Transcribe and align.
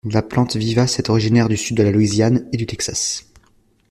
La 0.11 0.23
plante 0.23 0.55
vivace 0.55 0.97
est 0.97 1.11
originaire 1.11 1.47
du 1.47 1.55
sud 1.57 1.77
de 1.77 1.83
la 1.83 1.91
Louisiane 1.91 2.49
et 2.51 2.57
du 2.57 2.65
Texas. 2.65 3.31